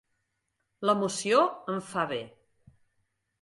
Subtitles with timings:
[0.89, 1.43] L'emoció
[1.75, 2.19] em fa bé.